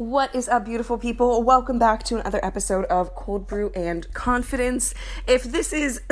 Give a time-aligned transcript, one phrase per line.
[0.00, 1.42] What is up, beautiful people?
[1.42, 4.94] Welcome back to another episode of Cold Brew and Confidence.
[5.26, 6.00] If this is,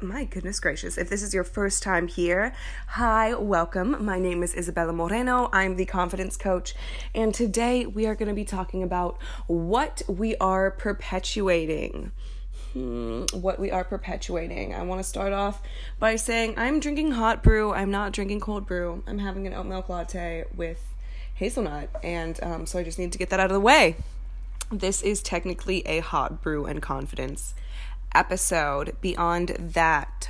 [0.00, 2.54] my goodness gracious, if this is your first time here,
[2.86, 3.96] hi, welcome.
[4.04, 5.50] My name is Isabella Moreno.
[5.52, 6.72] I'm the confidence coach,
[7.12, 12.12] and today we are going to be talking about what we are perpetuating.
[12.74, 14.72] Hmm, what we are perpetuating.
[14.72, 15.60] I want to start off
[15.98, 17.72] by saying I'm drinking hot brew.
[17.72, 19.02] I'm not drinking cold brew.
[19.08, 20.90] I'm having an oat milk latte with
[21.34, 21.90] hazelnut.
[22.02, 23.96] And um, so I just need to get that out of the way.
[24.70, 27.54] This is technically a hot brew and confidence
[28.14, 28.96] episode.
[29.00, 30.28] Beyond that,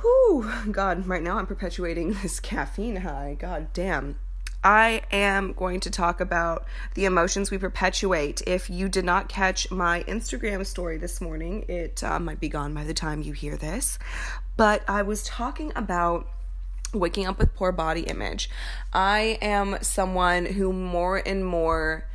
[0.00, 3.36] whew, God, right now I'm perpetuating this caffeine high.
[3.38, 4.16] God damn.
[4.62, 8.42] I am going to talk about the emotions we perpetuate.
[8.46, 12.74] If you did not catch my Instagram story this morning, it uh, might be gone
[12.74, 13.98] by the time you hear this.
[14.58, 16.28] But I was talking about
[16.92, 18.50] waking up with poor body image.
[18.92, 22.08] I am someone who more and more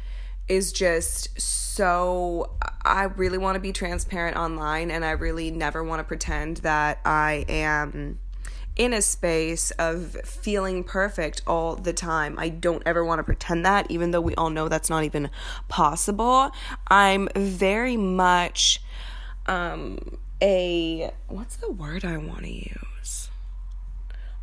[0.48, 2.52] is just so
[2.84, 7.00] I really want to be transparent online and I really never want to pretend that
[7.04, 8.20] I am
[8.76, 12.38] in a space of feeling perfect all the time.
[12.38, 15.30] I don't ever want to pretend that even though we all know that's not even
[15.68, 16.52] possible.
[16.88, 18.82] I'm very much
[19.48, 23.30] um a what's the word I want to use?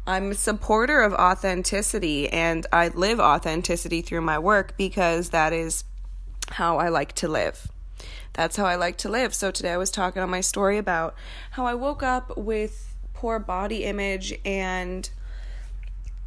[0.07, 5.85] I'm a supporter of authenticity and I live authenticity through my work because that is
[6.49, 7.69] how I like to live.
[8.33, 9.33] That's how I like to live.
[9.33, 11.15] So today I was talking on my story about
[11.53, 15.09] how I woke up with poor body image and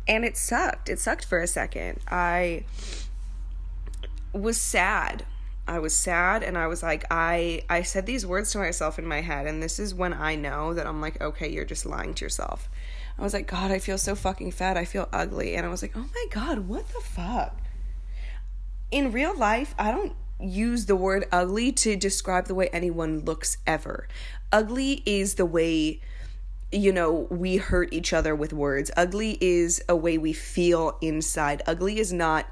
[0.08, 0.88] and it sucked.
[0.88, 2.00] It sucked for a second.
[2.08, 2.64] I
[4.32, 5.26] was sad.
[5.68, 9.06] I was sad and I was like I I said these words to myself in
[9.06, 12.14] my head and this is when I know that I'm like okay, you're just lying
[12.14, 12.70] to yourself
[13.18, 14.78] I was like, God, I feel so fucking fat.
[14.78, 15.56] I feel ugly.
[15.56, 17.58] And I was like, oh my God, what the fuck?
[18.92, 23.58] In real life, I don't use the word ugly to describe the way anyone looks
[23.66, 24.08] ever.
[24.52, 26.02] Ugly is the way,
[26.72, 28.92] you know, we hurt each other with words.
[28.98, 31.62] Ugly is a way we feel inside.
[31.66, 32.48] Ugly is not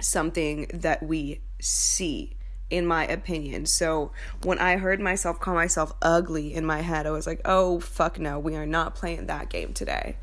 [0.00, 2.35] something that we see
[2.70, 3.66] in my opinion.
[3.66, 4.12] So
[4.42, 8.18] when I heard myself call myself ugly in my head, I was like, oh, fuck
[8.18, 10.16] no, we are not playing that game today.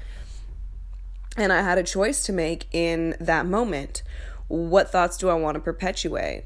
[1.37, 4.03] And I had a choice to make in that moment.
[4.47, 6.45] What thoughts do I want to perpetuate?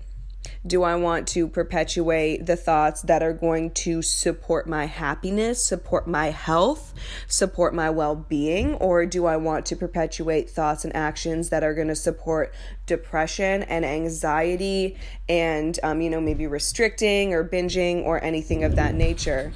[0.66, 6.08] Do I want to perpetuate the thoughts that are going to support my happiness, support
[6.08, 6.94] my health,
[7.28, 8.76] support my well being?
[8.76, 12.54] Or do I want to perpetuate thoughts and actions that are going to support
[12.86, 14.98] depression and anxiety
[15.30, 19.54] and, um, you know, maybe restricting or binging or anything of that nature?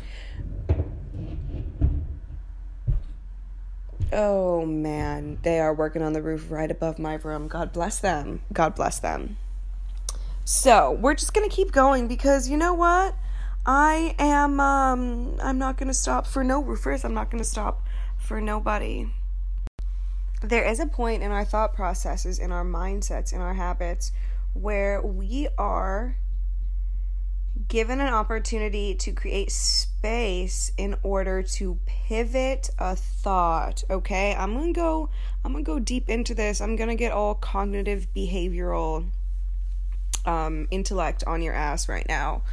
[4.13, 7.47] Oh man, they are working on the roof right above my room.
[7.47, 8.41] God bless them.
[8.51, 9.37] God bless them.
[10.43, 13.15] So we're just gonna keep going because you know what?
[13.65, 17.05] I am um I'm not gonna stop for no roofers.
[17.05, 17.83] I'm not gonna stop
[18.17, 19.07] for nobody.
[20.41, 24.11] There is a point in our thought processes, in our mindsets, in our habits
[24.53, 26.17] where we are
[27.67, 34.73] given an opportunity to create space in order to pivot a thought okay i'm gonna
[34.73, 35.09] go
[35.43, 39.05] i'm gonna go deep into this i'm gonna get all cognitive behavioral
[40.25, 42.43] um, intellect on your ass right now.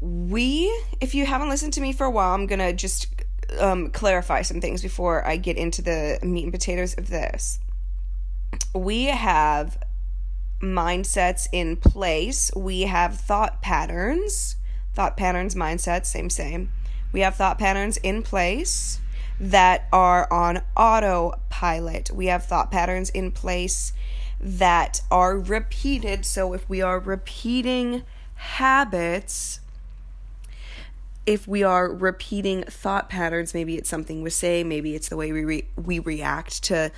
[0.00, 0.66] We,
[1.00, 3.08] if you haven't listened to me for a while, I'm gonna just
[3.58, 7.58] um, clarify some things before I get into the meat and potatoes of this.
[8.74, 9.78] We have
[10.60, 14.56] mindsets in place, we have thought patterns,
[14.94, 16.72] thought patterns, mindsets, same, same.
[17.12, 19.00] We have thought patterns in place
[19.40, 22.10] that are on autopilot.
[22.10, 23.92] We have thought patterns in place
[24.40, 26.24] that are repeated.
[26.24, 28.04] So if we are repeating
[28.34, 29.60] habits,
[31.26, 35.32] if we are repeating thought patterns, maybe it's something we say, maybe it's the way
[35.32, 36.90] we re- we react to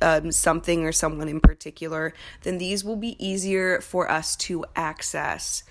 [0.00, 5.62] um, something or someone in particular, then these will be easier for us to access.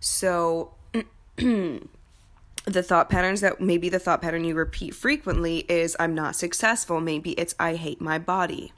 [0.00, 0.72] So.
[1.38, 7.00] the thought patterns that maybe the thought pattern you repeat frequently is I'm not successful.
[7.00, 8.72] Maybe it's I hate my body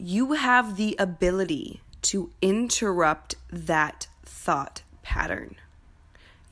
[0.00, 5.56] you have the ability to interrupt that thought pattern.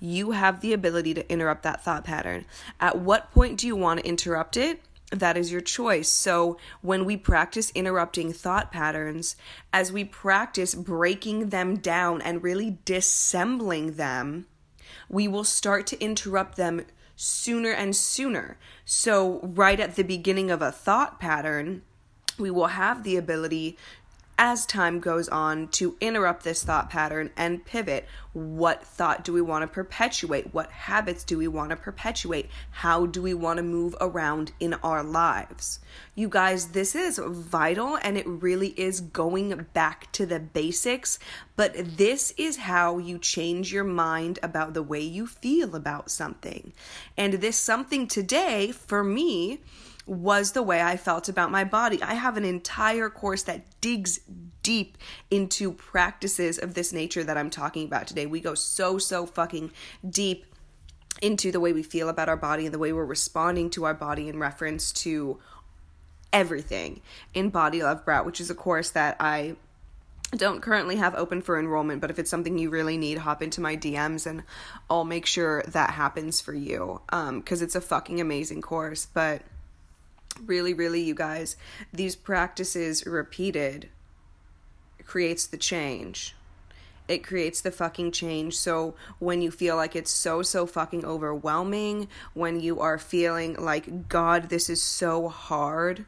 [0.01, 2.45] You have the ability to interrupt that thought pattern.
[2.81, 4.83] At what point do you want to interrupt it?
[5.13, 6.09] That is your choice.
[6.09, 9.37] So, when we practice interrupting thought patterns,
[9.73, 14.47] as we practice breaking them down and really dissembling them,
[15.09, 16.85] we will start to interrupt them
[17.15, 18.59] sooner and sooner.
[18.85, 21.83] So, right at the beginning of a thought pattern,
[22.39, 23.77] we will have the ability
[24.39, 28.07] as time goes on to interrupt this thought pattern and pivot.
[28.35, 30.53] What thought do we want to perpetuate?
[30.53, 32.51] What habits do we want to perpetuate?
[32.71, 35.81] How do we want to move around in our lives?
[36.15, 41.19] You guys, this is vital and it really is going back to the basics,
[41.57, 46.75] but this is how you change your mind about the way you feel about something.
[47.17, 49.61] And this something today, for me,
[50.07, 52.01] was the way I felt about my body.
[52.03, 54.21] I have an entire course that digs
[54.63, 54.97] deep
[55.31, 58.27] into practices of this nature that I'm talking about today.
[58.27, 59.73] We go so, so fucking
[60.09, 60.47] deep
[61.21, 63.95] into the way we feel about our body and the way we're responding to our
[63.95, 65.39] body in reference to
[66.33, 67.01] everything
[67.35, 69.57] in Body Love Brat, which is a course that I
[70.33, 73.61] don't currently have open for enrollment, but if it's something you really need, hop into
[73.61, 74.43] my DMs and
[74.91, 77.01] I'll make sure that happens for you.
[77.11, 79.07] Um, because it's a fucking amazing course.
[79.07, 79.43] But
[80.45, 81.57] really, really, you guys,
[81.93, 83.89] these practices repeated
[85.05, 86.35] creates the change.
[87.09, 88.57] It creates the fucking change.
[88.57, 94.09] So when you feel like it's so, so fucking overwhelming, when you are feeling like,
[94.09, 96.05] God, this is so hard,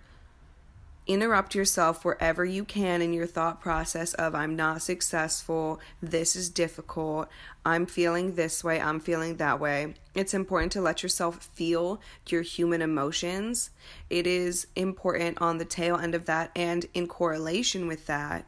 [1.09, 6.51] interrupt yourself wherever you can in your thought process of I'm not successful, this is
[6.51, 7.29] difficult,
[7.65, 9.95] I'm feeling this way, I'm feeling that way.
[10.15, 13.71] It's important to let yourself feel your human emotions.
[14.11, 18.47] It is important on the tail end of that and in correlation with that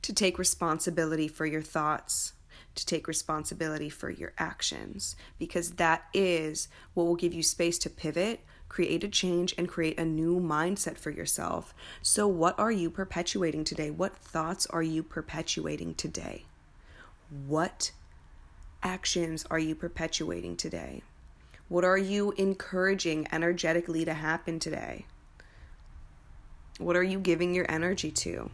[0.00, 2.32] to take responsibility for your thoughts
[2.74, 7.90] to take responsibility for your actions because that is what will give you space to
[7.90, 8.40] pivot,
[8.72, 11.74] create a change, and create a new mindset for yourself.
[12.00, 13.90] So, what are you perpetuating today?
[13.90, 16.46] What thoughts are you perpetuating today?
[17.46, 17.92] What
[18.82, 21.02] actions are you perpetuating today?
[21.68, 25.04] What are you encouraging energetically to happen today?
[26.78, 28.50] What are you giving your energy to?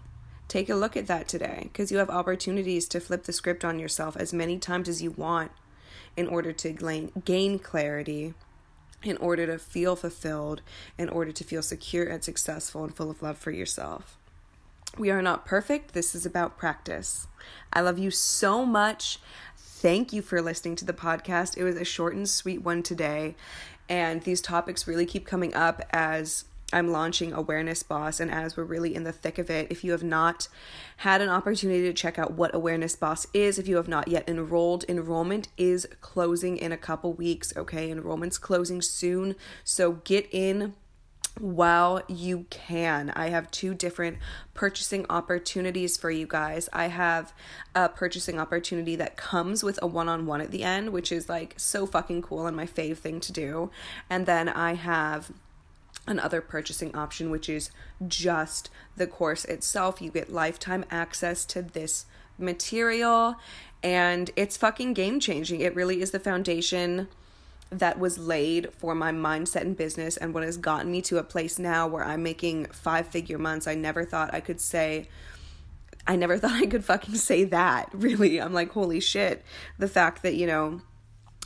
[0.48, 3.78] Take a look at that today because you have opportunities to flip the script on
[3.78, 5.52] yourself as many times as you want
[6.16, 6.72] in order to
[7.24, 8.34] gain clarity
[9.02, 10.62] in order to feel fulfilled,
[10.96, 14.16] in order to feel secure and successful and full of love for yourself.
[14.96, 15.92] We are not perfect.
[15.92, 17.28] This is about practice.
[17.72, 19.18] I love you so much.
[19.56, 21.56] Thank you for listening to the podcast.
[21.56, 23.36] It was a short and sweet one today.
[23.88, 28.64] And these topics really keep coming up as I'm launching Awareness Boss, and as we're
[28.64, 30.48] really in the thick of it, if you have not
[30.98, 34.28] had an opportunity to check out what Awareness Boss is, if you have not yet
[34.28, 37.90] enrolled, enrollment is closing in a couple weeks, okay?
[37.90, 39.34] Enrollment's closing soon,
[39.64, 40.74] so get in
[41.40, 43.10] while you can.
[43.10, 44.18] I have two different
[44.54, 46.68] purchasing opportunities for you guys.
[46.72, 47.32] I have
[47.74, 51.28] a purchasing opportunity that comes with a one on one at the end, which is
[51.28, 53.70] like so fucking cool and my fave thing to do.
[54.10, 55.30] And then I have
[56.08, 57.70] another purchasing option, which is
[58.06, 60.02] just the course itself.
[60.02, 62.06] You get lifetime access to this
[62.38, 63.36] material,
[63.82, 65.60] and it's fucking game changing.
[65.60, 67.08] It really is the foundation
[67.70, 71.22] that was laid for my mindset and business and what has gotten me to a
[71.22, 73.66] place now where I'm making five figure months.
[73.66, 75.08] I never thought I could say.
[76.06, 78.40] I never thought I could fucking say that, really.
[78.40, 79.44] I'm like, holy shit.
[79.78, 80.80] The fact that, you know,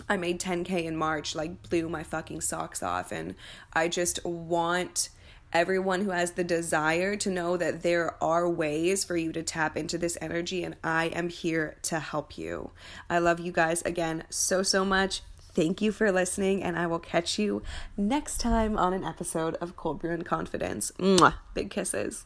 [0.09, 3.13] I made 10K in March, like blew my fucking socks off.
[3.13, 3.35] And
[3.73, 5.11] I just want
[5.53, 9.77] everyone who has the desire to know that there are ways for you to tap
[9.77, 12.71] into this energy, and I am here to help you.
[13.11, 15.23] I love you guys again so, so much.
[15.55, 17.63] Thank you for listening, and I will catch you
[17.97, 20.91] next time on an episode of Cold Brew and Confidence.
[20.99, 21.35] Mwah.
[21.53, 22.25] Big kisses.